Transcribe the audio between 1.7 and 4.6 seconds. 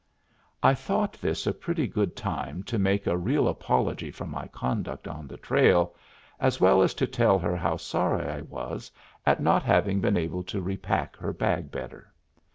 good time to make a real apology for my